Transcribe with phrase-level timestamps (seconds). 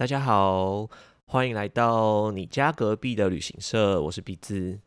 [0.00, 0.88] 大家好，
[1.26, 4.80] 欢迎来到你家隔壁的旅行社，我是鼻子。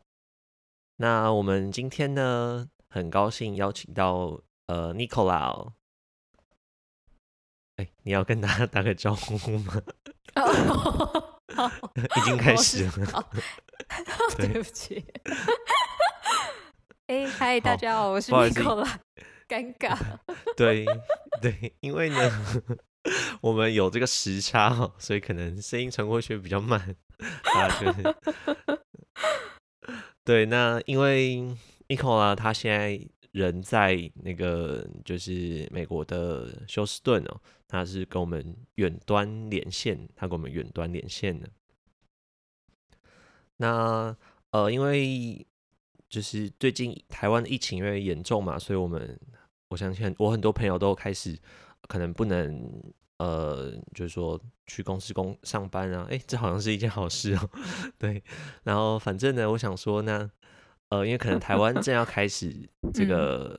[0.96, 5.70] 那我们今天呢，很高兴邀请到呃 Nicola。
[7.76, 9.80] 哎，你要跟大家打个招呼吗？
[12.16, 13.30] 已经开始了。
[14.36, 15.06] 对不起。
[17.06, 18.96] 哎，嗨，大家好，我是 Nicola。
[19.46, 19.96] 尴尬。
[20.56, 20.84] 对
[21.40, 22.18] 对，因为呢。
[23.42, 26.96] 我们有这个时差，所以可能声音传过去比较慢。
[27.18, 28.14] 啊，对，
[30.24, 31.56] 对，那因为 n
[31.88, 32.98] i c o 啊，他现在
[33.32, 41.48] 人在那个就是美国的休斯顿哦，他是跟我们远端连线，他跟我们远端连线的。
[43.58, 44.16] 那
[44.50, 45.46] 呃，因为
[46.08, 49.20] 就是最近台湾的疫情越来越严重嘛，所以我们
[49.68, 51.38] 我相信我很多朋友都开始。
[51.88, 52.82] 可能不能，
[53.18, 57.50] 呃，就是说去公司工上班啊，哎，这好像是一件好事哦。
[57.98, 58.22] 对，
[58.62, 60.30] 然后反正呢，我想说呢，
[60.88, 63.58] 呃，因为可能台湾正要开始 这个，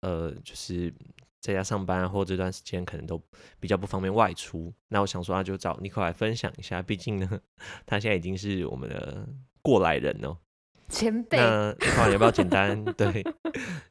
[0.00, 0.92] 呃，就是
[1.40, 3.22] 在家上班，或这段时间可能都
[3.60, 4.72] 比较不方便外出。
[4.88, 7.40] 那我想说，那就找尼克来分享一下，毕竟呢，
[7.86, 9.28] 他现在已经是我们的
[9.62, 10.36] 过来人哦。
[10.88, 13.22] 前辈，那你要不要简单 对？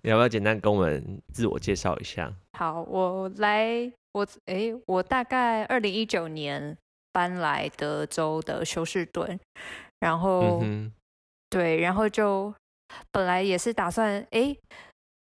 [0.02, 2.34] 要不要简单跟我们自我介绍一下？
[2.53, 6.75] 好，我来，我哎，我大概二零一九年
[7.12, 9.40] 搬来德州的休斯顿，
[10.00, 10.64] 然后
[11.50, 12.53] 对，然后就
[13.12, 14.56] 本来也是打算哎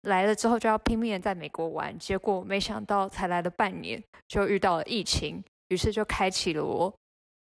[0.03, 6.93] 来了之后就要拼命在美国玩，结果没想到才来了半年就遇到了疫情，于是就开启了我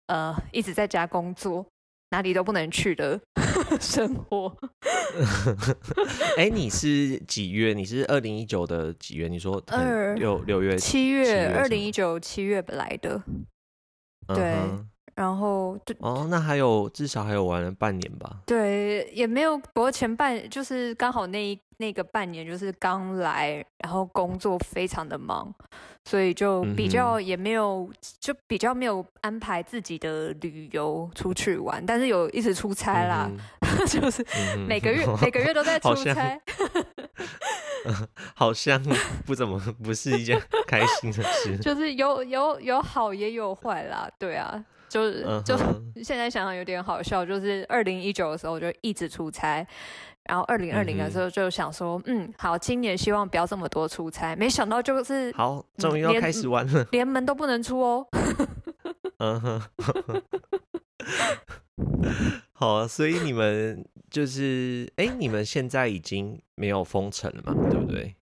[0.06, 1.66] 呃一直在家工作。
[2.14, 3.20] 哪里都不能去的
[3.80, 4.56] 生活。
[6.38, 7.72] 哎，你是几月？
[7.74, 9.26] 你是二零一九的几月？
[9.26, 11.48] 你说二六六月七月？
[11.48, 13.20] 二零一九七月来的。
[14.28, 14.54] 对。
[15.16, 18.42] 然后对哦，那还有至少还有玩了半年吧？
[18.46, 19.56] 对，也没有。
[19.58, 25.52] 不过前半就是刚好那一那个半年就是刚来，然后工作非常的忙，
[26.04, 27.90] 所以就比较也没有，
[28.20, 31.84] 就比较没有安排自己的旅游出去玩。
[31.84, 33.30] 但是有一直出差啦，
[33.86, 34.24] 就是
[34.68, 36.40] 每个月每个月都在出差，
[38.34, 38.82] 好像
[39.26, 41.56] 不怎么不是一件开心的事。
[41.62, 44.64] 就是有有有好也有坏啦，对啊。
[44.86, 45.56] 就是就
[46.04, 49.66] 现在想想有点好笑，就是二零一九的时候就一直出差，
[50.28, 58.06] 然后二零二零的时候就想说，嗯，好，今年希望不要这么多出差，没想到就是好，终于要开始玩了，连门都不能出哦。
[59.18, 59.62] 嗯哼，
[62.52, 68.14] 好啊，所以你们就是，哎，你们现在已经没有封城了嘛，对不对？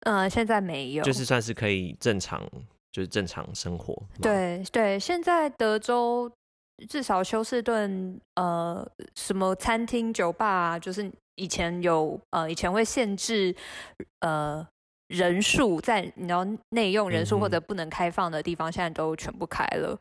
[0.00, 2.42] 嗯，现在没有，就是算是可以正常。
[2.90, 3.94] 就是正常生活。
[4.20, 6.28] 对对，现在德州
[6.88, 8.84] 至少休斯顿，呃，
[9.14, 13.54] 什么餐厅、酒吧啊，就是以前有呃，以前会限制
[14.20, 14.66] 呃
[15.08, 19.98] 人数，在你要内用人数或者不能开放的地方，现在都全部开了。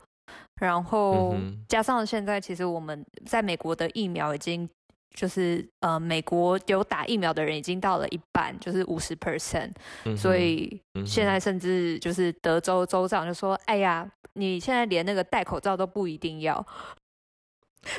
[0.60, 1.36] 然后
[1.70, 4.70] 加上现在，其实我们在美国的疫苗已经。
[5.16, 9.72] 就是呃，美国有打疫苗的人已经到了一半，就是五十 percent，
[10.16, 16.64] 所以现在甚至就是德州州长就说：“哎呀，你现在连那个戴口罩都不一定要，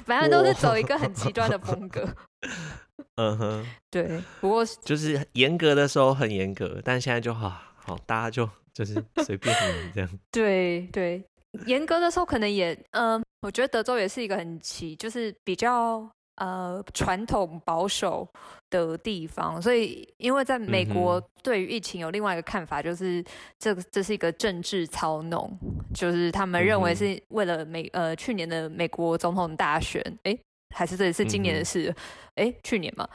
[0.04, 2.08] 反正都是走一个很极端的 风格。”
[3.16, 4.22] 嗯哼， 对。
[4.40, 8.94] 不过就是严格的时候很严格，但现在就好好，大家就就是
[9.24, 9.54] 随便
[9.94, 10.10] 这样。
[10.30, 11.22] 对对，
[11.66, 16.08] 严格的时候可能也嗯，我觉得德州也是一个很奇，就是比较。
[16.40, 18.24] 呃，传统保守
[18.70, 23.20] 的地方，所以因为在美国对于疫情有另外一个看法，就是
[23.58, 25.50] 这这是一个政治操弄，
[25.92, 30.38] 就是他们认为是为了美呃去年的美国总统大选，哎，
[30.74, 31.94] 还是这也是今年的事，
[32.34, 33.08] 哎，去年嘛，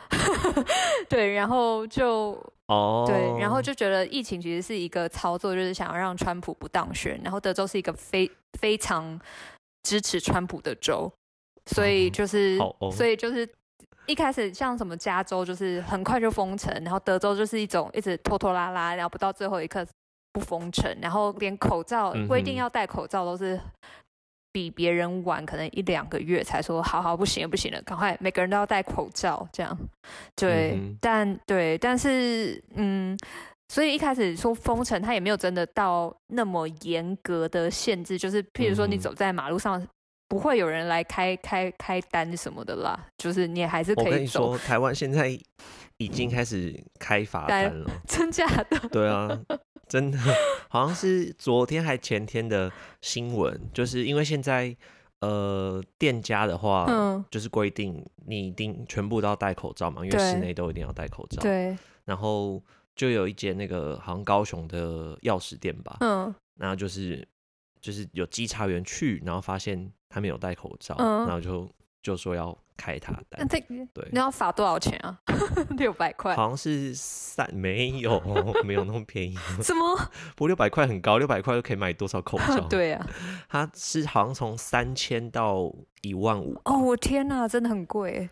[1.09, 2.31] 对，然后就
[2.67, 3.61] 哦，对，然后。
[3.61, 8.29] 就觉得疫情其实是一个操作，就是想要让川普不当选，然后德州是一个非
[8.59, 9.17] 非常
[9.83, 11.09] 支持川普的州。
[11.65, 12.57] 所以就是，
[12.91, 13.47] 所以就是
[14.05, 19.87] 一开始像什么加州，就是很快就封城，然后德州就是一种一直拖拖拉拉，然后不到最后一刻
[20.33, 23.57] 不封城，然后连口罩规定要戴口罩都是
[24.53, 29.77] 比别人晚可能一两个月才说好好不行不行了，赶快每个人都要戴口罩这样。
[30.33, 33.17] 对，但对，但是嗯，
[33.67, 39.85] 所以一开始说封城，他也没有真的到那么严格的限制，就是譬如说你走在马路上。
[40.29, 44.05] 不会有人来开开开单什么的啦，就是你还是可以。
[44.05, 45.27] 我跟你说，台湾现在
[45.97, 48.79] 已经开始开罚单了， 真假的？
[48.89, 49.29] 对啊，
[49.89, 50.17] 真的。
[50.69, 52.71] 好像是昨天还前天的
[53.01, 54.75] 新闻，就是因为现在
[55.19, 61.41] 呃店家的话，嗯，就是规定你一定全部都要戴口罩嘛，因为室内都一定要戴口罩。
[61.43, 62.59] 对，然后
[62.95, 66.33] 就有一间那个好像高雄的钥匙店吧，嗯。
[66.55, 67.27] 然后就是
[67.81, 71.19] 就是有稽查员去，然后发现他没有戴口罩，嗯。
[71.27, 71.69] 然后就
[72.03, 73.59] 就说要开他单，那这
[73.93, 75.17] 对你，要罚多少钱啊？
[75.77, 76.35] 六百块？
[76.35, 78.21] 好像是三没有
[78.63, 79.95] 没有那么便宜，什么？
[80.35, 83.07] 不过六百块很高，六百块就可以买多少口罩？，对啊，
[83.47, 88.29] 它是好像从三千到一万五，哦，我天哪，真的很贵。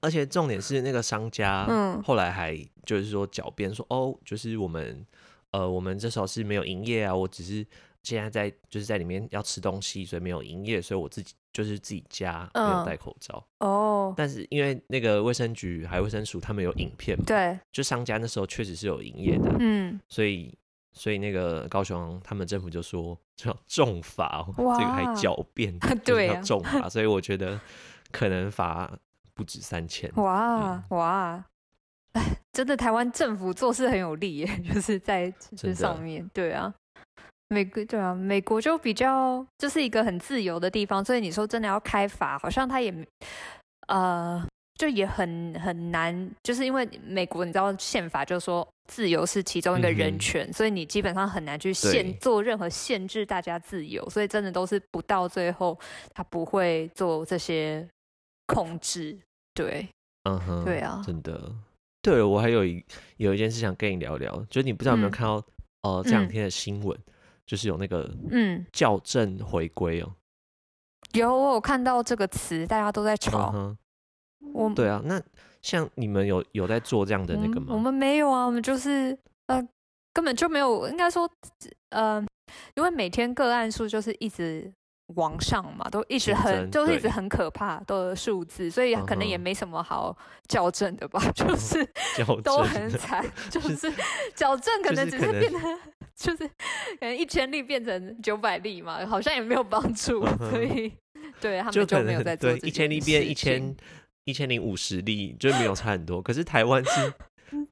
[0.00, 2.56] 而且重点是那个商家，嗯后来还
[2.86, 5.04] 就是说狡辩说，哦，就是我们
[5.50, 7.66] 呃，我们这时候是没有营业啊，我只是
[8.02, 13.44] 现在在就是在里面要吃东西，所以没有营业，所以我自己就是自己家没有嗯戴口罩。
[13.58, 20.56] 哦，但是因为那个卫生局还有卫生署他们有影片嘛，对，就商家那时候确实是有营业的，嗯，所以
[20.92, 27.60] 所以那个高雄他们政府就说这要重罚、哦，这个还狡辩， 就是对啊要重罚，所以我觉得
[28.10, 28.90] 可能罚
[29.34, 30.10] 不止三千。
[30.16, 31.44] 哇哇，
[32.12, 32.22] 哎，
[32.52, 36.72] 真的台湾政府做事很有力耶， 就是在这上面，对啊。
[37.48, 43.06] 美国对啊，美国就比较就是一个很自由的地方，所以你说真的要开罚，好像他也没
[43.88, 55.78] 呃，就也很很难，就是因为美国你知道宪法就说自由是其中一个人权，所以你基本上很难去限做任何限制大家自由，所以真的都是不到最后
[56.12, 57.86] 他不会做这些
[58.46, 59.16] 控制，
[59.54, 59.88] 对。
[60.24, 61.02] 嗯哼，对啊。
[61.06, 61.50] 真的。
[62.02, 62.84] 对，我还有一
[63.16, 65.10] 有一件事想跟你聊聊，就是你不知道有没有嗯。
[65.10, 65.42] 看到，
[65.82, 66.28] 呃，这两嗯。
[66.28, 66.98] 天的新闻，
[67.48, 70.12] 就是有那个嗯，校正回归哦。
[71.14, 73.50] 有我有看到这个词，大家都在嗯吵。
[73.50, 73.78] 哼，
[74.52, 75.20] 我对啊，那
[75.62, 77.68] 像你们有有在做这样的那个吗？
[77.70, 79.16] 我们没有啊，我们就是
[79.46, 79.66] 呃
[80.12, 81.26] 根本就没有，应该说
[81.88, 82.22] 呃，
[82.74, 84.70] 因为每天个案数就是一直
[85.14, 90.14] 往上嘛，都一直很就是一直很可怕的数字，所以可能也没什么好
[90.50, 91.82] 校正的吧，就是
[92.44, 93.90] 都很惨， 就是
[94.34, 95.78] 矫正可能只是变成
[96.18, 100.92] 就是可能一千例变成九百例嘛，好像也没有帮助，所以
[101.40, 103.76] 对他们就没有在做这对一千件例变一千
[104.24, 106.20] 一千零五十例，就没有差很多。
[106.20, 107.12] 可是台湾是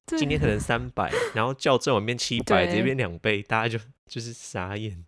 [0.17, 5.05] 今天可能三百，然后校正完变七百，直接变两倍，大家就就是傻眼。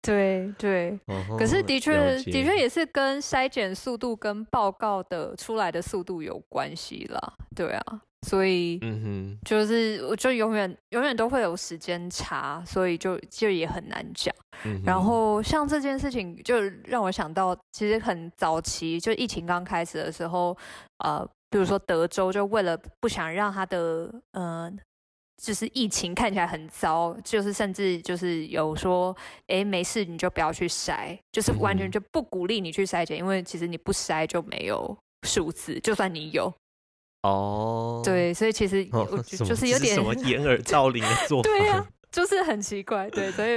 [0.00, 0.98] 对对，
[1.36, 14.34] 可是哦的确的确也是跟筛检速度跟报告的出来的速度有关系啦，对啊，所以嗯哼就是我就永远永远都会有时间差，所以就就也很难讲。
[14.64, 20.56] 嗯然后像这件事情，就让我想到，其实很早期，就疫情刚开始的时候，
[21.04, 24.72] 呃，比如说德州，就为了不想让他的呃，
[25.40, 29.14] 就是疫情看起来很糟，就是甚至就是有说，
[29.46, 34.96] 哎，没事你就不要去筛，就是完全就不鼓励你去筛检，因为其实你不筛就没有
[35.28, 36.52] 数字，就算你有，
[37.26, 38.84] 哦，对，所以其实
[39.44, 41.48] 就是有点什么掩耳盗铃的做法？
[41.50, 43.56] 对呀、就是很奇怪，对，所以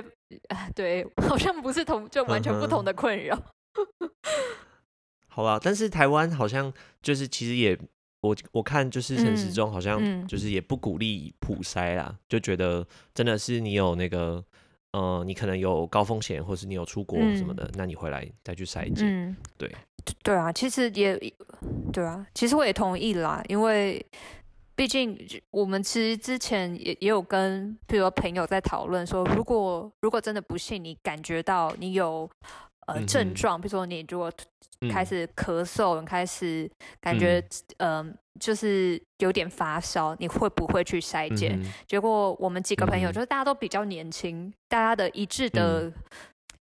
[0.49, 3.37] 啊，对，好像不是同，就完全不嗯同的困扰。
[5.27, 6.71] 好吧，但是台湾好像
[7.01, 7.77] 就是其实也，
[8.21, 14.43] 我我看就是陈时嗯中好像嗯就是也不鼓励普筛啦，就觉得真的是你有那个
[14.91, 19.05] 呃，你可能有高风险，或是你有出国什么的，那你回来再去筛检。
[19.05, 19.71] 嗯，对
[20.23, 21.15] 对啊，其实也
[21.93, 24.03] 对啊，其实我也同意啦，因为
[24.75, 25.17] 毕竟
[25.51, 32.29] 我们其实之前也也有跟比如说朋友在讨论说，如果如果真的不幸你感觉到你有
[32.89, 34.31] 呃嗯症状，比如说你如果
[34.81, 36.69] 嗯开始咳嗽，你开始
[37.01, 37.39] 感觉
[37.77, 41.59] 嗯、呃就是有点发烧，你会不会去筛检？
[41.61, 45.91] 嗯结果我们几个朋友，嗯就是大家都比较年轻，大家的一致的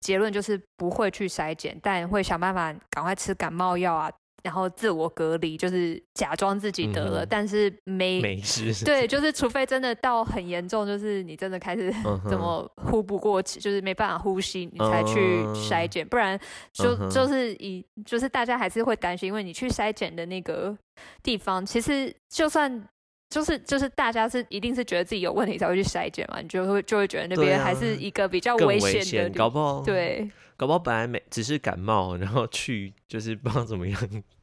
[0.01, 4.11] 结论就是不会去筛检，但会想办法赶快吃感冒药啊，
[4.49, 8.19] 然后自我隔离，就是假装自己得了，嗯但是没。
[8.23, 8.73] 没事。
[8.83, 11.93] 对， 就是除非真的到很严重，就是你真的开始
[12.31, 16.41] 怎么呼不过气，就是没办法呼吸，你才去筛检，不然
[16.73, 20.75] 就嗯就是以就是大家还是会担心，因为你去筛检的那个
[21.23, 22.89] 地方，其实就算
[23.29, 30.27] 就是就是大家是一定是觉得自己有问题才会去筛检嘛，你就会就会觉得那边还是一个比较危危险的搞不好对
[30.57, 34.01] 搞不好本来没只是感冒，然后去就是不知道怎么样，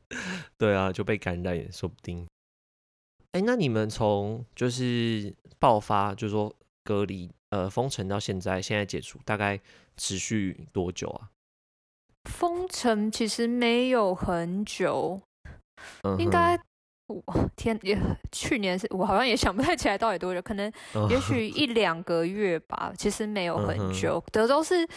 [0.58, 2.26] 对啊，就被感染也说不定。
[3.32, 9.60] 哎，那你们从就是爆发，就是说隔离呃封城到现在，现在解除，大概
[9.98, 11.30] 持续多久啊？
[12.30, 15.22] 封城其实没有很久，
[16.18, 16.60] 应该
[17.08, 17.24] 我
[17.56, 17.98] 天也
[18.32, 20.72] 去年是我好像也想不太起来到底多久，可能
[21.10, 24.24] 也许 一两个月吧，其实没有很久。
[24.32, 24.88] 德州是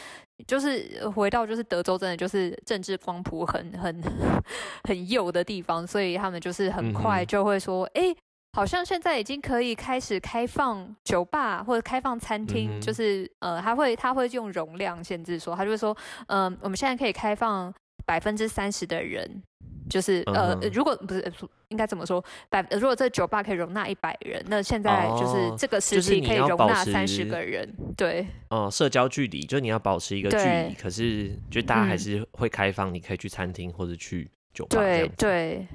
[0.47, 4.03] 就是回到就是德州真的就是政治光谱很很
[4.89, 8.15] 很右的地方，所以他们就是很快就会说，哎，
[8.57, 15.95] 好像现在已经可以开始开放酒吧或者开放餐厅，就是呃他会他会用容量限制说，他就会说，
[16.29, 17.73] 嗯，我们现在可以开放
[18.07, 19.43] 百分之三十的人。
[19.89, 21.33] 就是呃，如果不是
[21.69, 22.23] 应该怎么说？
[22.49, 27.69] 百如果这酒吧可以容纳一百人，那现在就是这个时期可以容纳三十个人。
[27.97, 34.79] 对，哦，社交距离就是你要保持一个距离，可是就大家还是会开放，你可以去餐厅或者去酒吧。
[34.79, 35.67] 对对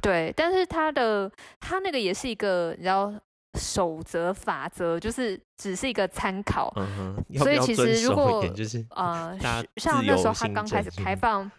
[0.00, 3.12] 对，但是他的他那个也是一个你知道
[3.58, 6.72] 守则法则，就是只是一个参考。
[6.76, 9.36] 嗯哼，所以其实如果就是呃，
[9.76, 11.50] 像那时候他刚开始开放。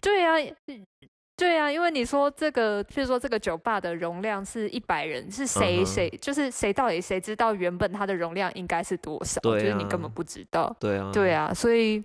[0.00, 0.34] 对啊，
[1.36, 9.40] 对啊，因为你说这个，譬如说这个酒吧的容量是一百人，是谁谁就是谁到底谁知道原本它的容量应该是多少？
[9.40, 10.74] 就是你根本不知道。
[10.80, 12.02] 对啊，对啊，所以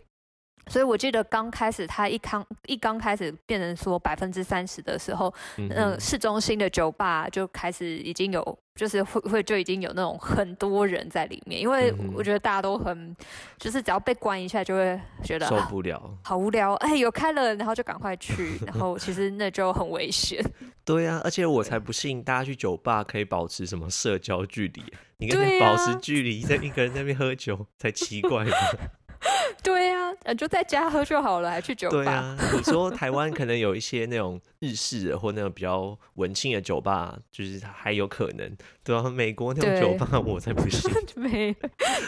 [0.67, 8.59] 所以我记得刚开始他一刚一刚开始变成说百分之三十的时候，嗯，市中心的酒吧就开始已经有。
[8.75, 13.15] 就是会会就已经有那种很多人在里面，因为我觉得大家都很，
[13.59, 16.73] 就是只要被关一下就会觉得受不了，好无聊。
[16.77, 20.43] 哎，有开了，然后就赶快去，然后其实那就很危险。
[20.83, 24.83] 对啊，而且我才不信大家去酒吧可以保持什么社交距离，
[25.17, 28.51] 你跟人保持距离，在一个人在那边喝酒才奇怪呢。
[29.63, 31.95] 对呀，呃，就在家喝就好了，还去酒吧？
[31.95, 41.55] 对啊，你说台湾可能有一些那种日式的或那种比较文青的酒吧，就是还有可能，对啊，美国那种酒吧我才不信， 没，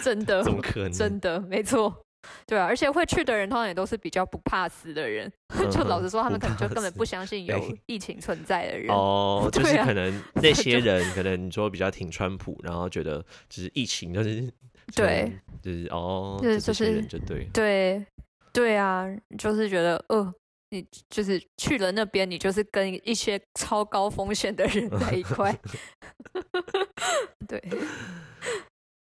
[0.04, 0.92] 真的， 怎么可能？
[0.92, 2.04] 真的，没错，
[2.46, 5.32] 对啊，而且会去的人通常也都是比较不怕死的人，
[5.72, 8.94] 就老实说，他们可能就根本不相信有疫情存在的人。
[8.94, 14.52] 哦，就是可能那些人可能你说比较挺川普，然后觉得就是疫情就是。
[14.94, 18.06] 对，就是哦，就是就是就对，对
[18.54, 19.06] 对啊，
[19.38, 20.34] 就是觉得，呃，
[20.70, 25.54] 你就是去了那边，你就是跟一些超高风险的人在一块。
[27.48, 27.62] 对，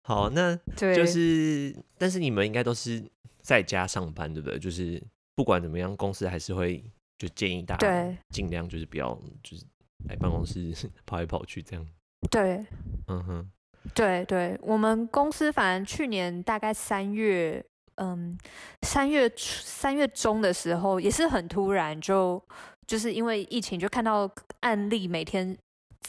[0.04, 3.02] 好，那就是，但是你们应该都是
[3.42, 4.58] 在家上班，对不对？
[4.58, 5.02] 就是
[5.34, 6.84] 不管怎么样，公司还是会
[7.18, 9.64] 就建议大家尽量就是不要就是
[10.08, 10.72] 来办公室
[11.06, 11.86] 跑来跑去这样。
[12.30, 12.64] 对，
[13.08, 13.50] 嗯哼。
[13.94, 17.64] 对对，我们公司反正去年大概三月，
[17.96, 18.38] 嗯，
[18.82, 22.42] 三月三月中的时候，也是很突然，就
[22.86, 25.56] 就是因为疫情，就看到案例每天，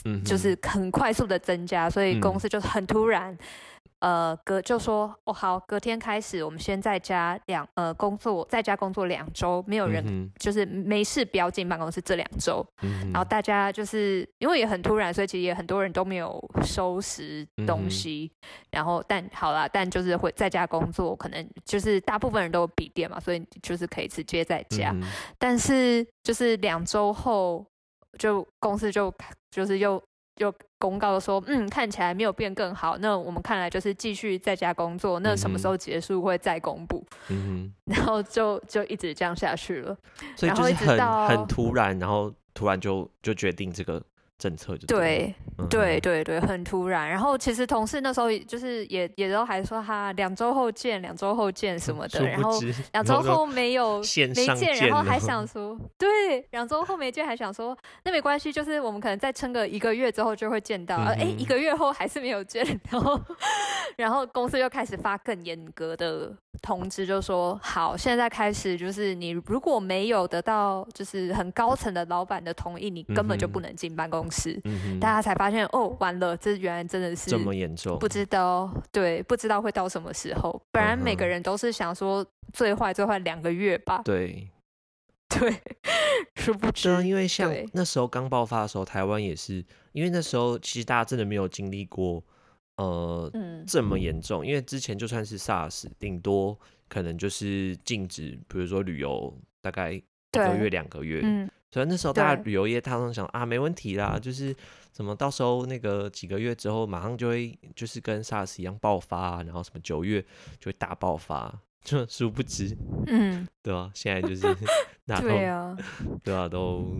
[0.04, 3.36] 嗯，就是很快速的增加，所以公司就很突然。
[4.04, 12.62] 呃，隔就说哦好，隔天开始我们先在家两呃工作，在家工作两周，没有人就是没事不要进办公室这两周，
[13.10, 18.30] 然后大家就是因为也很突然，所以其实也很多人都没有收拾东西，
[18.70, 24.94] 然后但好啦，但就是会在家工作，可能就是大部分人都有笔电嘛，所以就是可以直接在家，
[25.38, 27.64] 但是就是两周后
[28.18, 29.10] 就公司就
[29.50, 29.98] 就是又。
[30.36, 37.04] 就公告说，嗯，看起来没有变更好，那我们看来就是继续在家工作，那什么时候结束会再公布。
[37.28, 39.96] 嗯，然后就就一直这样下去了，
[40.36, 44.02] 所以就是很很突然，然后突然就就决定这个。
[44.44, 45.34] 政策就对
[45.70, 47.08] 对对对，很突然。
[47.08, 52.22] 然后其实同事那时候就是也也都还说哈，两周后见，两周后见什么的。
[52.28, 52.60] 然后
[52.92, 57.74] 两周后没有没见，然后还想说，对，两周后没见还想说，
[58.04, 60.96] 那没关系，就是我们可能再撑个一个月之后就会见到。
[60.96, 63.18] 哎，一个月后还是没有见，然后
[63.96, 66.30] 然后公司又开始发更严格的
[66.62, 74.60] 通知，就说好，现在开始就是你如果没有得到就是很高层的老板的同意，你根本就不能进办公室。
[74.64, 80.60] 是，大家才发现哦，完了，这原来真的是这么严重，不知道，对，不知道会到什么时候。
[80.72, 84.48] 本来每个人都是想说最坏最坏两个月吧，对，
[85.28, 85.54] 对，
[86.36, 92.22] 殊不知，因为像那时候刚爆发的时候，台湾也是，因为那时候其实大家真的没有经历过，
[92.76, 93.30] 呃，
[93.66, 94.46] 这么严重。
[94.46, 100.02] 因为之前就算是 SARS，顶多可能就是禁止，比如说旅游，大概一
[100.32, 101.50] 个月两个月，嗯。
[101.70, 104.54] 所以那时候大家旅游业，他们想啊，没问题啦，就是
[104.96, 110.22] 什么到时候那个几个月之后，马上就会就是跟 SARS 一样爆发，然后什么九月
[110.60, 111.52] 就会大爆发，
[111.82, 112.76] 就殊不知，
[113.08, 113.90] 嗯，对吧？
[113.92, 114.42] 现在 就是
[115.04, 115.76] 对啊，
[116.22, 116.96] 对啊，都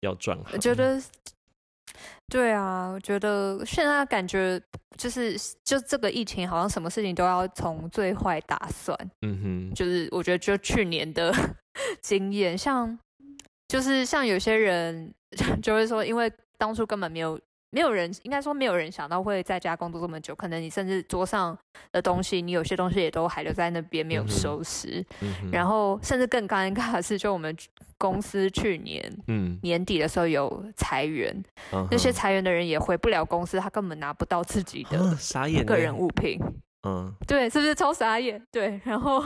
[0.00, 0.36] 要转。
[0.52, 1.00] 我觉得，
[2.28, 4.60] 对啊，我觉得现在感觉
[4.96, 8.98] 就是就这个疫情，好像什么事情都要从最坏打算。
[9.22, 11.32] 嗯哼，就是我觉得就去年的
[12.02, 12.98] 经验，像。
[13.68, 15.12] 就是像有些人
[15.62, 17.38] 就会说，因为当初根本没有。
[17.70, 21.56] 没有人应该说没有人想到会在家工作这么久，可能你甚至桌上
[21.92, 25.04] 的东西，你有些东西也都还留在那边没有收拾。
[25.52, 27.54] 然后甚至更尴尬的是，就我们
[27.98, 31.44] 公司去年嗯年底的时候有裁员，
[31.90, 35.16] 那些裁员的人也回不了公司，他根本拿不到自己的
[35.64, 36.40] 个人物品。
[36.86, 38.40] 嗯，对，是不是超傻眼？
[38.50, 39.22] 对，然后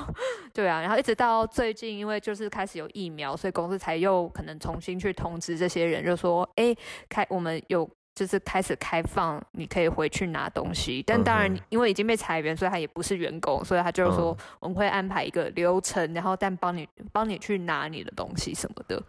[0.54, 6.74] 对啊，然后一直到最近，因为就是开始有疫苗，所以公司才又可能重新去通知这些人，就说，哎，
[7.08, 7.88] 开我们有。
[8.22, 19.02] 就是开始开放，你可以回去拿东西，但当然因为已经被裁员，所以他也不是员工，所以他就是说我们会安排一个流程，然后但帮你帮你去拿你的东西什么的。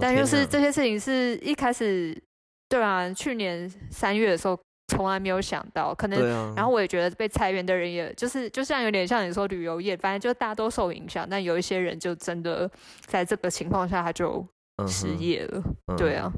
[0.00, 2.20] 但就是这些事情是一开始，
[2.68, 4.58] 对啊，去年三月的时候
[4.88, 12.68] 从来没有想到，可能然后我也觉得被裁员的人也就是就像有点像你说旅游业，反正就大家都受影响，但有一些人就真的
[13.04, 14.44] 在这个情况下他就
[14.88, 15.62] 失业了，
[15.96, 16.32] 对啊。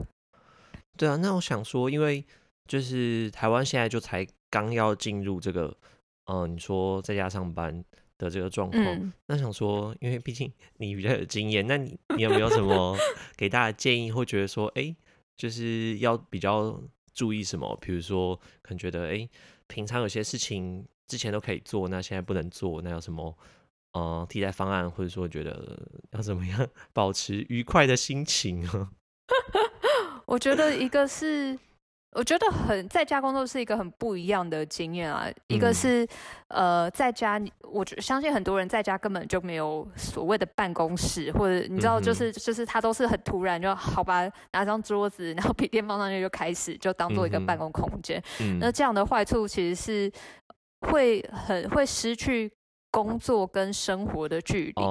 [0.99, 2.25] 对啊，那我想说，因为
[2.67, 5.75] 就是台湾现在就才刚要进入这个，
[6.26, 7.85] 嗯，你说在家上班
[8.19, 12.97] 的这个状况，那想说，因为毕竟你比较有经验，那你你有没有什么
[13.38, 14.95] 给大家建议，或觉得说，哎，
[15.37, 16.83] 就是要比较
[17.14, 17.78] 注意什么？
[17.81, 19.28] 比如说，可能觉得，哎，
[19.69, 23.38] 平常有些事情之前都可以做，那现在不能做，那有什么
[23.93, 25.78] 呃替代方案，或者说觉得
[26.11, 28.90] 要怎么样 保持愉快的心情呢？
[30.28, 31.58] 我觉得一个是，
[32.12, 35.26] 我觉得很在家工作是一个很不一样的经验啊。
[35.47, 36.06] 一个是，
[36.49, 48.23] 呃，在家，我相信很多人在家根本就没有所谓的办公室，或者你知道，就是就是他都是很突然，就好吧，拿张桌子，然后笔电放上去就开始，就当做一个办公空间。
[48.61, 50.12] 那这样的坏处其实是
[50.90, 52.52] 会很会失去。
[53.02, 54.83] 工作跟生活的距离，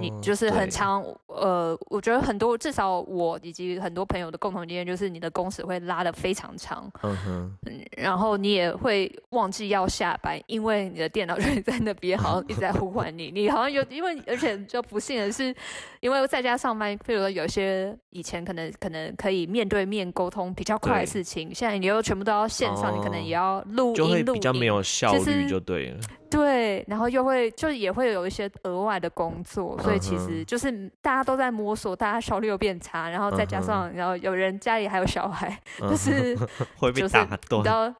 [0.00, 1.04] 你就是很长。
[1.26, 6.90] 呃，我觉得很多，至少我以及很多朋友的共同经验就是，你的工时会拉的非常长。
[7.02, 7.56] 嗯哼，
[7.94, 13.30] 然后你也会忘记要下班，因为你的电脑就在那边，好像一直在呼唤你。
[13.30, 15.54] 你好像有，因为而且就不幸的是，
[16.00, 26.00] 因为在家上班，譬如说有些以前可能可能可以面对面沟通比较快的事情，现在你又全部都要线上，你可能也要录音录，比较没有效率就对了。
[26.32, 36.34] 对，然后又会就也会有一些额外的工作，所以其实就是大家都在摸索，大家效率又变差，然后再加上然后有人家里还有小孩，就是
[36.76, 37.94] 会被打断，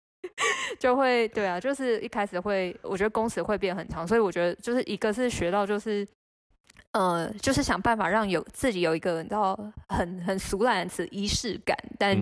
[0.80, 6.06] 就会对啊，就是一开始会，我觉得工时会变很长，所以我觉得就是一个是学到就是，
[6.92, 12.16] 呃，就是想办法让有自己有一个你知道很很俗烂的词仪式感，但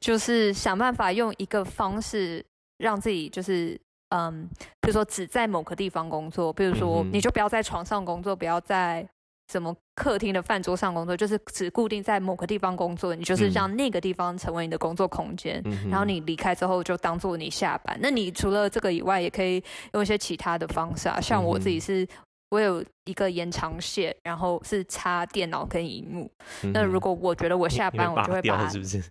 [0.00, 2.44] 就是想办法用一个方式
[2.78, 3.78] 让自己就是。
[4.10, 4.48] 嗯，
[4.80, 9.06] 比如说只在某个地方工作，比如说你就不要在床上工作，不要在
[9.52, 17.98] 什么客厅的饭桌上工作，就是只固定在某个地方工作，你就是让那个地方成为你的工作空间，然后你离开之后就当做你下班。
[18.00, 19.62] 那你除了这个以外，也可以
[19.94, 22.06] 用一些其他的方式啊，像我自己是。
[22.50, 26.30] 我有一个延长线，然后是插电脑跟荧幕。
[26.72, 29.02] 那如果我觉得我下班，我就会把是不是？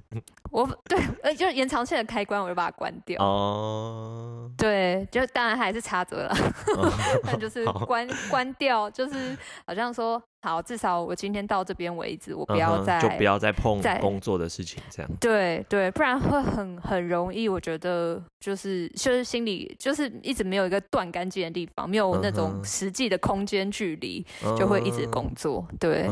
[0.55, 3.21] 我 对，呃，就是延长线的开关，我就把它关掉。
[3.21, 6.35] 哦，对，就当然还是插着了，
[7.25, 9.37] 但就是关关掉，就是
[9.67, 10.21] 好像说。
[10.41, 17.49] 好，至少我今天到这边为止，我不要再就不要再碰工作的事情，这样对对，不然会很很容易。
[17.49, 24.23] 我觉得就是就是心里就是一直没有一个断干净的地方，没有那种实际的空间距离，
[24.55, 25.67] 就会一直工作。
[25.79, 26.07] 对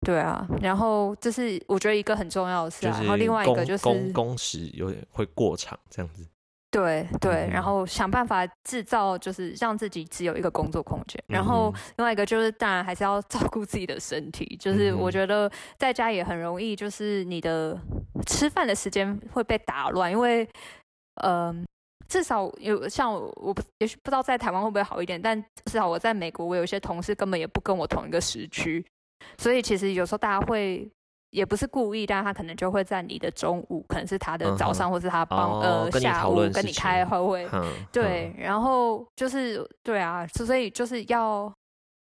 [0.00, 6.26] 对啊，然后这是我觉得一个很重要的事，然后另外一个就是工工时有点会过长，这样子。
[6.70, 11.18] 对对，然后想办法制造，就是让自己只有一个工作空间。
[11.26, 14.54] 然后另外一个就是，当然还是要 照顾自己的身体。
[14.60, 17.80] 就是我觉得在家也很容易，就是你的
[18.26, 20.46] 吃饭的时间会被打乱，因为
[21.24, 21.66] 嗯，
[22.06, 28.84] 至少有像我，也许不知道在台湾会不会好一点，但至少我在美国，我有一些同事根本也不跟我同一个时区，
[29.38, 30.90] 所以其实有时候大家会。
[31.30, 37.46] 也不是故意，但他可能就会在你的中午，可能是他的早上，或是他帮呃下午跟你开会，
[37.92, 41.52] 对，然后就是对啊，所以就是要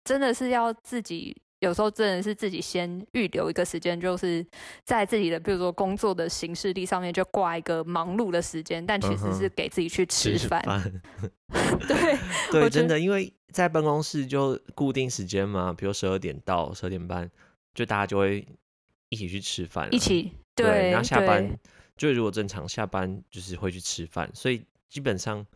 [0.05, 4.45] 真的是要自己，有时候真的是自己先预留一个时间，就是
[4.83, 10.61] 在自己的比如说工作的行事历上面就挂一个忙碌的时间，但其实是给自己去吃饭。
[11.87, 12.17] 对
[12.51, 17.29] 对，真的，因为在办公室就固定时间嘛，比如十二点到十二点半，
[17.73, 18.47] 就大家就会。
[19.09, 21.57] 一起去吃饭，一起对，然后下班
[21.95, 25.47] 就如果正常下班就是会去吃饭，所以基本上，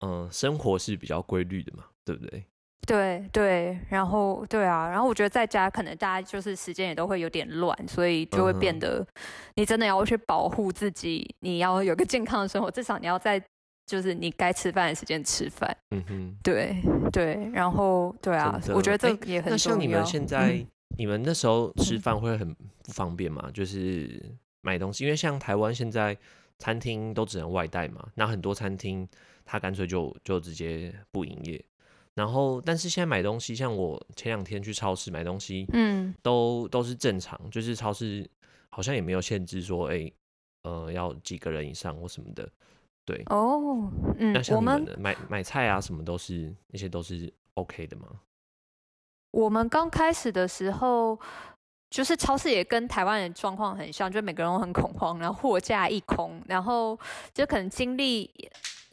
[0.00, 2.44] 嗯，生活是比较规律的嘛，对不对？
[2.88, 9.06] 对对，然后对啊，然后我觉得在家可能大家就是时间也都会有点乱，所以就会变得
[9.56, 13.38] 你真的要去保护自己，你要有个健康的生活，至少你要在
[13.84, 15.76] 就是你该吃饭的时间吃饭。
[15.90, 16.76] 嗯哼，对
[17.12, 19.50] 对，然后对啊，我觉得这也很重要。
[19.50, 20.64] 那像你们现在，
[20.96, 23.50] 你们那时候吃饭会很不方便吗？
[23.52, 24.18] 就是
[24.62, 26.16] 买东西，因为像台湾现在
[26.58, 29.06] 餐厅都只能外带嘛，那很多餐厅
[29.44, 31.62] 他干脆就就直接不营业。
[32.18, 38.28] 然后，但是现在买东西，像我前两天去超市买东西，嗯，都都是正常，就是超市
[38.70, 40.10] 好像也没有限制说，哎，
[40.64, 42.50] 呃，要几个人以上或什么的，
[43.04, 43.22] 对。
[43.26, 48.08] 哦，嗯，那像你们买买菜啊，什么都是那些都是 OK 的吗？
[49.30, 51.16] 我们刚开始的时候，
[51.88, 56.98] 就是超市也跟台湾人状况很像，就每个人都很恐慌，然后货架一空，然后
[57.32, 58.28] 就可能经历。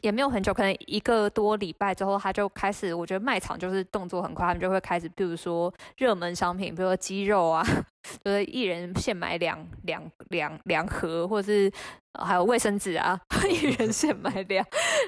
[0.06, 7.66] 也没有很久，可能一个多礼拜之后，他就开始，我觉得卖场就是动作很快，他们就会开始，比如说热门商品，比如说鸡肉啊，
[8.24, 11.70] 就是一人现买两两两两盒，或者是。
[12.18, 14.66] 还有卫生纸啊，一人限买两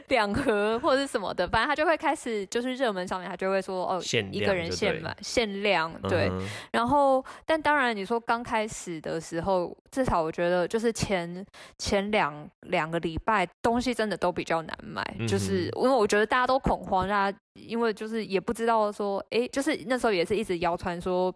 [0.08, 6.30] 两盒或者是什么的，反正他就会开始就是热门上面，他就会说哦，一个人限买限量，对。
[6.72, 11.44] 然后，但当然你说刚开始的时候，至少我觉得就是前
[11.78, 21.34] 前两两个礼拜东西真的都比较难买，就是因为我觉得大家都恐慌，大家因为就是也不知道说，哎，就是那时候也是一直谣传说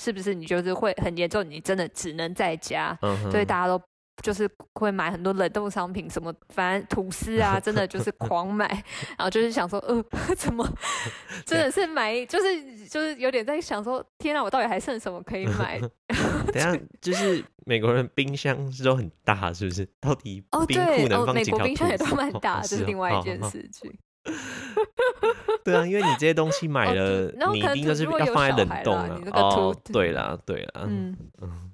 [0.00, 2.98] 是不是你就是会很严重，你真的只能在家，
[3.30, 3.80] 所以大家都。
[4.22, 8.66] 就是会买很多冷冻商品，什么反正吐司啊，真的就是狂买，
[9.16, 10.04] 然后就是想说，呃，
[10.36, 10.68] 怎么
[11.46, 15.80] 真的是买，就是就是有点在想说，天啊，我到底还剩什么可以买？
[16.52, 19.88] 等下，就是美国人冰箱是都很大，是不是？
[20.00, 23.92] 到底哦对，哦美国冰箱也都蛮大，这是另外一件事情。
[25.64, 29.20] 对啊，因为你这些东西买了，你一定就是要放在冷冻啊。
[29.32, 31.71] 哦，对啦，对啦，嗯嗯。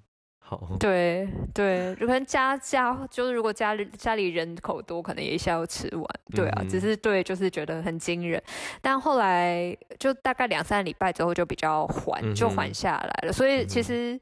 [0.78, 6.06] 对对，可能家家就是如果家里家里人口多，可能也是要吃完。
[6.34, 8.42] 对啊，只是对，就是觉得很惊人。
[8.80, 13.32] 但后来就大概两三礼拜之后就比较缓，就缓下来了。
[13.32, 14.18] 所以其实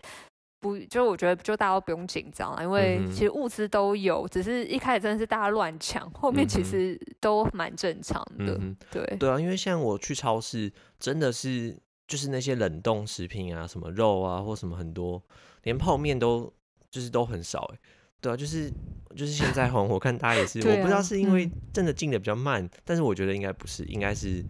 [0.61, 8.59] 不，就我觉得就大家都不用紧张了，因为其实物资都有，只是一开始真的是大家乱抢，后面其实都蛮正常的。
[8.91, 15.23] 对对啊，因为像我去超市，真的是就是那些冷冻食品啊，什么肉啊或什么很多。
[15.62, 16.53] 连泡面都
[16.90, 17.79] 就是都很少哎，
[18.21, 18.71] 对啊，就是
[19.16, 24.45] 就是现在红，我看大家也是， 我不知道是因为真的进的比较慢，但是我觉得应该不是，应该是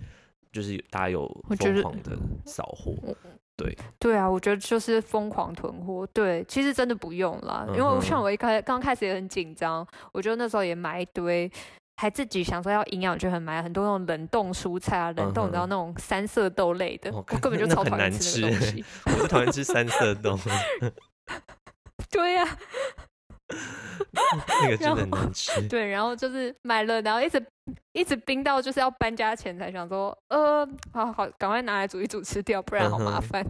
[0.52, 1.26] 就是大家有
[1.58, 2.94] 疯狂的扫货，
[3.56, 11.50] 对对啊，我觉得就是疯狂囤货，对，其实真的不用啦，因为像我一开刚开始也很紧张，我觉得那时候也买一堆，
[11.96, 20.38] 还自己想说要营养，就很买很多那种冷冻蔬菜啊，冷冻然后那种三色豆类的，我根本就超讨厌吃那个东西， 我不讨厌吃三色豆。
[22.10, 22.46] 对呀，
[24.46, 25.66] 那个真的难吃。
[25.68, 27.44] 对，然后就是买了，然后一直
[27.92, 33.44] 一直冰到就是要搬家前才想说，呃，好好赶快拿来煮一煮吃掉，不然好麻烦。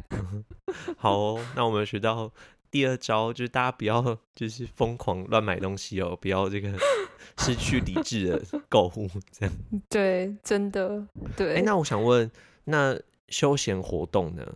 [0.97, 2.31] 好哦，那我们学到
[2.71, 4.03] 第二招，就是大家不要
[4.35, 6.73] 就是疯狂乱买东西哦，不要这个
[7.39, 9.55] 失去理智的购物，这样。
[9.89, 11.57] 对，真的对。
[11.57, 12.31] 哎，那我想问，
[12.65, 12.99] 那
[13.29, 14.55] 休闲活动呢？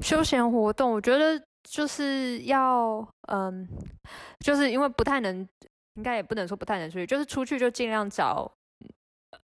[0.00, 3.68] 休闲活动，我觉得就是要，嗯，
[4.40, 5.48] 就是因为不太能，
[5.94, 8.50] 应该也不能说不太能出去，就是出去就尽量找。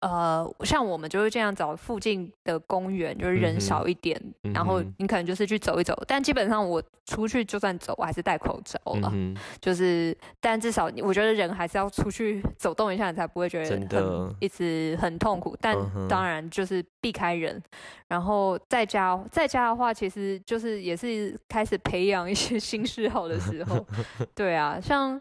[0.01, 4.19] 呃，像我们就是这样找附近的公园，就是人少一点，
[4.55, 5.95] 然后你可能就是去走一走。
[6.07, 9.13] 但基本上我出去就算走，我还是戴口罩了。
[9.61, 15.55] 就是，但至少我觉得人还是要出去走动一下，你才不会觉得很一直很痛苦。
[15.61, 15.77] 但
[16.09, 17.63] 当然就是避开人，
[18.09, 23.87] 然后在家在家的话，其实就是也是开始培养一些新嗜好的时候。
[24.35, 25.21] 对啊，像。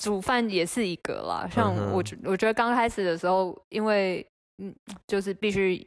[0.00, 4.74] 煮饭也是一个啦，像我觉我觉得刚开始的时候，因为嗯，
[5.06, 5.78] 就是必须，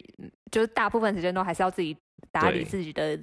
[0.52, 1.96] 就是大部分时间都还是要自己
[2.30, 3.18] 打理自己的。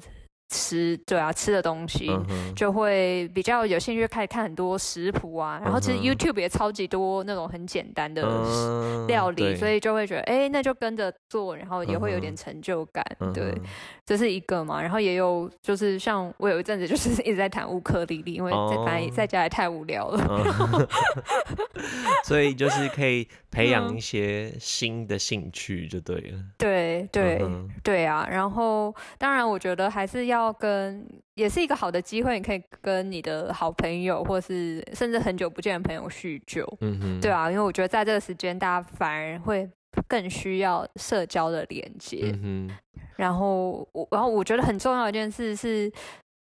[0.51, 2.11] 吃对啊，吃的东西
[2.53, 5.57] 就会比较有兴趣，开始看很多食谱啊。
[5.63, 8.21] 然后其实 YouTube 也超级多那种很简单的
[9.07, 13.01] 料理，所以就会觉得哎，那就跟着做，然后也会有点成就感。
[13.33, 13.53] 对，
[14.05, 14.81] 这是一个嘛。
[14.81, 20.87] 然后也有就是像我有一阵子就是 一直在弹乌克丽丽，因为在反正在家也太无聊了，
[22.27, 26.39] 所以就是可以培养一些新的兴趣就对了。
[26.57, 27.41] 对对
[27.81, 30.40] 对啊，然后当然我觉得还是要。
[30.41, 36.65] 要跟也是一个好的机会，你可以跟你的好朋友，或是甚至很久不见的朋友叙旧。
[36.82, 39.69] 嗯哼，对啊，因为我觉得在这个时间，大家反而会
[40.08, 42.32] 更需要社交的连接。
[42.41, 42.77] 嗯哼，
[43.17, 45.91] 然后我，然后我觉得很重要一件事是，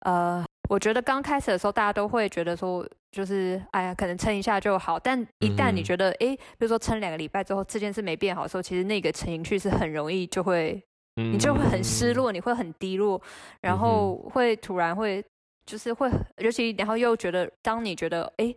[0.01, 4.99] 呃，我觉得刚开始的时候，大家都会觉得说，就是哎呀，可能撑一下就好。
[4.99, 10.83] 但一旦你觉得，哎，比如说撑两个礼拜之后，这件事没变好的时候，其实那个情绪是很容易就会，
[11.17, 13.21] 你就会很失嗯，落，你会很低落，
[13.61, 15.23] 然后会突然会
[15.67, 18.55] 就是会，尤其然后又觉得，当你觉得哎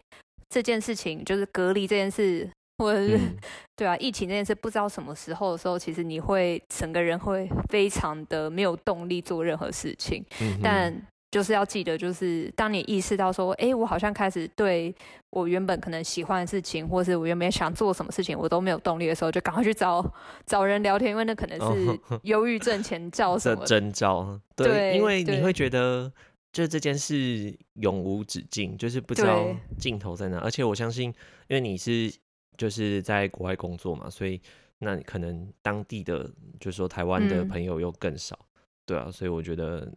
[0.50, 3.38] 这件事情就是隔离这件事，或者是、嗯。
[3.78, 10.24] 对啊疫情这件事，不知道什么时候的时候，其实你会整个人会非常的没有动力做任何事情。
[10.40, 10.58] 嗯。
[10.64, 14.96] 但就是要记得，就是当你意识到说，哎，我好像开始对
[15.32, 20.14] 我原本可能喜欢的事情，或是我原本想做什么事情，我都没有动力的时候，就赶快去找
[20.46, 23.68] 找人聊天，因为那可能是哦忧郁症前兆什这么的。
[23.68, 26.10] 征兆，对对，因为你对会觉得，
[26.54, 30.38] 就这件事永无止境，就是不知道对尽头在哪。
[30.38, 31.10] 而且我相信，
[31.50, 32.10] 因为你是
[32.56, 34.40] 就是在国外工作嘛，所以
[34.80, 38.40] 那你可能当地的就是说台湾的嗯朋友又更少，
[38.86, 39.92] 对啊，所以我觉得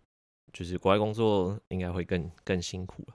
[0.53, 3.15] 就是国外工作应该会更更辛苦了。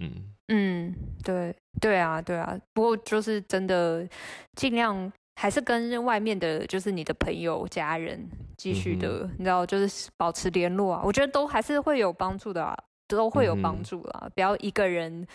[0.00, 2.58] 嗯嗯，对，对啊，对啊。
[2.72, 4.08] 不过就是真的
[4.54, 11.02] 尽量还是跟外面的，就是你的朋友、家人继续嗯的，你知道，就是保持联络啊。
[11.04, 12.76] 我觉得都还是会有帮助的啊，
[13.08, 14.30] 都会有帮助啦。
[14.34, 15.26] 不要一个人，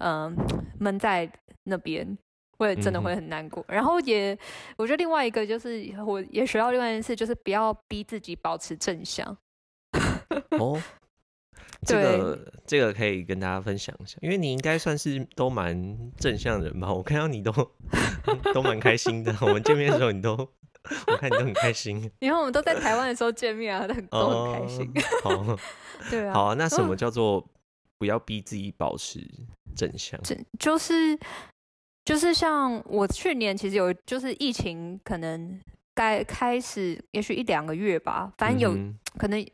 [0.00, 0.34] 嗯、
[0.78, 1.30] 闷在
[1.64, 2.16] 那边。
[2.58, 4.34] 会真的会很难过，然后也，
[4.78, 9.36] 我觉得另外一个就是，我也学到另外一件事，就是不要逼自己保持正向。
[10.58, 10.82] 哦。
[11.84, 16.92] 这个这个可以跟大家分享一下，因为你应该算是都蛮正向的人吧？
[16.92, 17.52] 我看到你都
[18.54, 20.32] 都蛮开心的，我们见面的时候你都，
[21.06, 24.90] 我看你都很开心， 因为我们都在台湾的时候见面啊，都很都很开心。
[25.24, 25.58] 哦、好，
[26.10, 27.46] 对啊，好啊，那什嗯么叫做
[27.98, 29.20] 不要逼自己保持
[29.76, 30.18] 正向？
[30.24, 31.16] 这就是
[32.04, 35.60] 就是像我去年其实有就是疫情可能
[35.94, 39.46] 该开始，也许一两个月吧，反正有、嗯可能。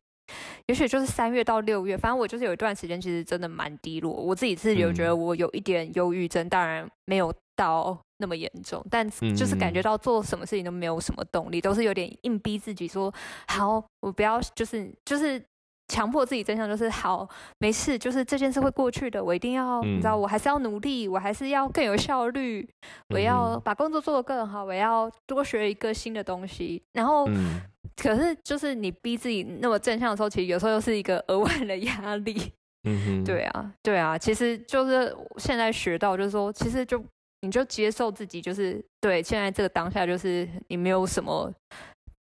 [0.67, 4.13] 也许就是三月到六月，反正我就是有一段时间，其实真的蛮低落。
[4.13, 13.13] 我自己自己有觉得嗯我有一点忧郁症，当然没有到那么严重，但就是感觉嗯到做什么事情都没有什么动力，都是有点硬逼自己说
[13.49, 15.43] 好，我不要就是就是
[15.89, 22.67] 强迫自己真相，就是好没事，就是这件事会过去的，我一定要、你知道，嗯我还是要努力，我还是要更有效率，
[23.11, 27.27] 我要把工作做得更好，我要多学一个新的东西，然后。
[27.29, 27.61] 嗯
[27.97, 32.53] 可是，就是你逼自己那么正向的时候，其实有时候又是一个额外的压力。
[32.85, 37.01] 嗯哼，对啊，对啊，其实就是现在学到，就是说，其实就
[37.43, 41.53] 你就接受自己，就是对现在这个当下，就是你没有什么，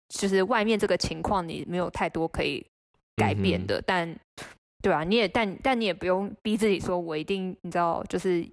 [0.09, 2.65] 就是外面这个情况，你没有太多可以
[3.15, 4.15] 改变的，但
[4.81, 8.43] 对啊，你也但但你也不用逼自己说，我一定你知道，就是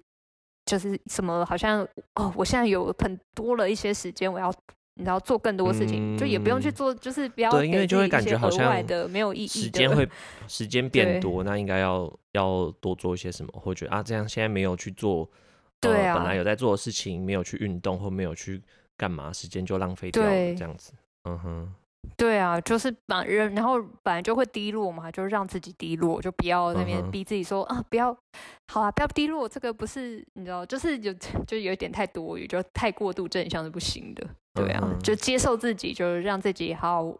[0.65, 1.81] 就是什么，好像
[2.13, 4.53] 哦，我现在有很多了一些时间，我要。
[4.95, 10.07] 你知道做更多事情，就也不用去嗯做，就是不要对因为就会感觉好像外的没有意义时间会
[10.47, 13.51] 时间变多，那应该要要多做一些什么？
[13.53, 15.29] 或者啊，这样现在没有去做，
[15.81, 18.61] 呃，对啊本来有在做的事情，没有去运动或没有去
[18.95, 20.93] 干嘛，时间就浪费掉了，这样子。
[21.25, 21.73] 嗯哼，
[22.17, 28.15] 对啊，就是把人，然后本来就会低落嘛，就让自己低落，就不要那边逼自己说、啊，不要，
[28.71, 31.13] 好啊，不要低落，这个不是你知道，就是有
[31.45, 34.25] 就有一点太多余，就太过度正向是不行的。
[34.53, 37.13] 对啊，就接受自己，就是让自己好。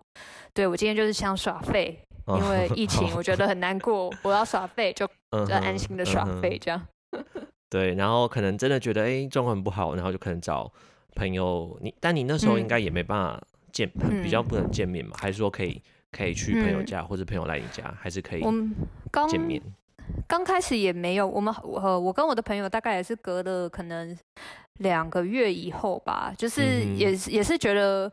[0.54, 5.06] 对我今天就是想耍废，哦因为疫情我觉得很难过，我要耍废，就
[5.36, 6.82] 嗯就安心的耍废这样。
[7.70, 10.72] 对，然后可能真的觉得哎状况不好，然后就可能找
[11.16, 13.44] 朋友你，但你那时候应嗯该也没办法
[13.76, 13.92] 见，
[14.24, 16.86] 比较不能见面嘛，还是说可以可以去朋友嗯。
[16.86, 18.74] 家，或者朋友来你家，还是可以我们
[19.12, 19.62] 刚见面？
[20.28, 24.18] 刚开始也没有，我们我我跟我的朋友大概也是隔了可能
[24.80, 26.62] 两个月以后吧，就是
[26.96, 28.10] 也是、也是觉得，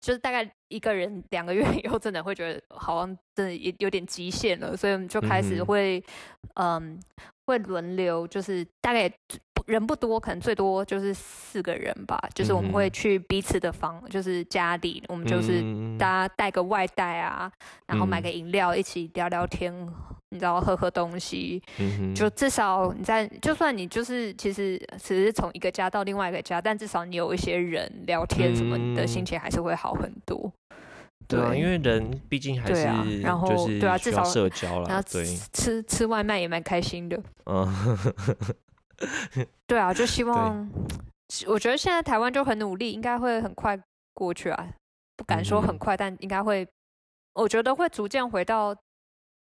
[0.00, 6.02] 就是大概一个人两个月以后，真的会觉得好像真的也有点极限了，所以我们就开始会
[6.54, 6.98] 嗯
[7.46, 9.12] 会轮流，就是大概
[9.68, 17.52] 人不多，可能最多就是四个人吧，就是我们会去彼此的房，就是家里，我们就是嗯大家带个外带啊，
[17.86, 18.22] 然后买嗯。
[18.22, 19.70] 个饮料，一起聊聊天，
[20.30, 21.62] 你知道喝喝东西，
[22.14, 30.50] 就至少你在，就算你就是其实只是从一个家到另外一个家，但至少你有一些人聊天什么，你的心嗯情还是会好很多。
[31.26, 35.04] 对啊，因为人毕竟还对啊是然后对啊至少社交了，然后
[35.52, 37.22] 吃吃外卖也蛮开心的。
[37.44, 37.68] 嗯，
[39.66, 40.68] 对啊，就希望，
[41.46, 43.78] 我觉得现在台湾就很努力，应该会很快
[44.14, 44.68] 过去啊。
[45.16, 46.66] 不敢说很快，但应该会，
[47.34, 48.76] 我觉得会逐渐回到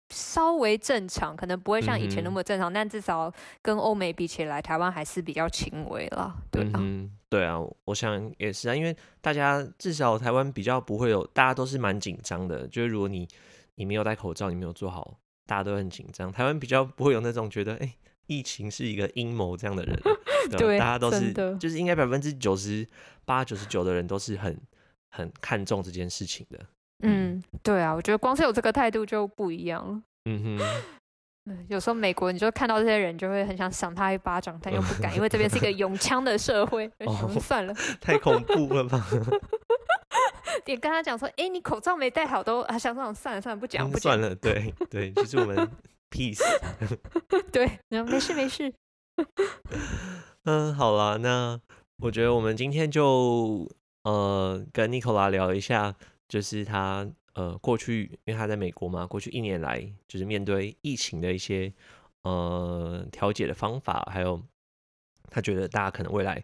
[0.08, 6.34] 稍微正常，可能不会像以前那么正常，但至少跟欧美比起来，台湾还是比较轻微了。
[6.50, 12.66] 对啊，嗯，对啊，我想也是啊，因为大家至少台湾比较不会有，大家都是蛮紧张的。
[12.68, 13.28] 就是如果你
[13.74, 16.32] 你没有戴口罩，你没有做好，大家都很紧张。
[16.32, 17.94] 台湾比较不会有那种觉得哎、
[18.26, 20.10] 疫情是一个阴谋这样的人， 吧
[20.58, 22.86] 对大家都是就是应该百分之九十
[23.24, 24.56] 八九十九的人都是很
[25.10, 26.58] 很看重这件事情的。
[27.02, 30.02] 嗯，对啊，我觉得光是有这个态度就不一样了。
[30.24, 30.66] 嗯哼，
[31.50, 36.90] 嗯有时候美国你就看到这些人，就会很想赏他一巴掌，但又不敢，因为这边是一个拥枪的社会。
[37.40, 39.06] 算了，太恐怖了吧？
[40.64, 44.18] 你跟他讲说，哎，你口罩没戴好，都啊想这种算了算了，不讲不讲。
[44.20, 45.56] 了，对对，就是我们
[46.16, 46.40] peace。
[47.52, 48.72] 对，没事没事。
[50.44, 51.60] 嗯，好啦，那
[51.98, 53.68] 我觉得我们今天就
[54.04, 55.94] 呃跟尼 o 拉聊一下，
[56.28, 61.72] 就是他呃过去，因为他在美国嘛，过去一年来就是面对疫情的一些
[62.22, 64.40] 呃调解的方法，还有
[65.30, 66.42] 他觉得大家可能未来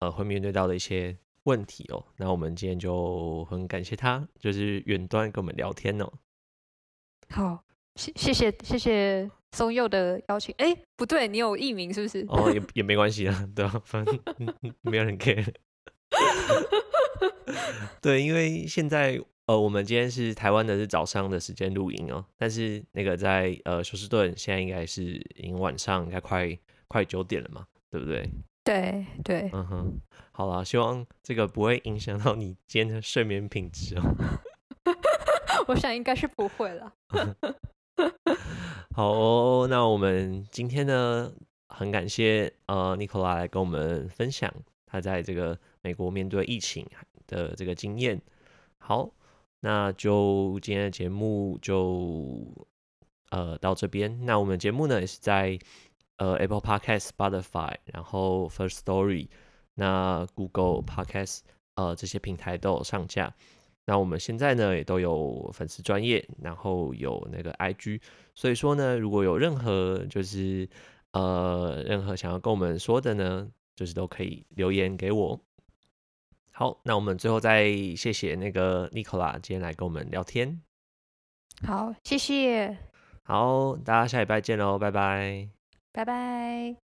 [0.00, 2.04] 呃会面对到的一些问题哦。
[2.16, 6.10] 那我们今天就很感谢他，就是远端跟我们聊天哦。
[7.28, 7.64] 好，
[7.96, 10.54] 谢谢谢谢谢松佑的邀请。
[10.58, 12.24] 哎，不对，你有艺名是不是？
[12.30, 14.18] 哦，也也没关系啊，对啊，反正
[14.80, 15.46] 没有人 care。
[18.00, 26.56] 对，因为现在呃，我们今天是台湾的是早上的时间录音哦，但是那个在呃休斯顿现在应该是已经晚上应该快
[26.88, 28.28] 快九点了嘛，对不对？
[28.64, 30.00] 对对，嗯哼，
[30.30, 34.02] 好啦，希望这个不会影响到你今天的睡眠品质哦。
[35.66, 36.92] 我想应该是不会了。
[38.94, 41.32] 好哦，那我们今天呢，
[41.68, 44.52] 很感谢呃尼 o 拉来跟我们分享
[44.86, 46.86] 他在这个美国面对疫情
[47.26, 48.20] 的这个经验。
[48.78, 49.10] 好，
[49.60, 52.44] 那就今天的节目就
[53.30, 54.26] 呃到这边。
[54.26, 55.58] 那我们节目呢也是在
[56.18, 59.28] 呃 Apple Podcast、Spotify，然后 First Story，
[59.74, 61.40] 那 Google Podcast
[61.76, 63.34] 呃这些平台都有上架。
[63.84, 68.00] 那我们现在呢也都有粉丝专业，然后有那个 IG，
[68.34, 70.68] 所以说呢，如果有任何就是
[71.12, 75.40] 呃任何想要跟我们说的呢，就是都可以留言给我。
[76.52, 80.62] 好，那我们最后再谢谢那个 Nicola 今天来跟我们聊天。
[81.66, 82.76] 好，谢谢，
[83.24, 85.48] 好，大家下礼拜见喽，拜拜。
[85.92, 86.91] 拜拜。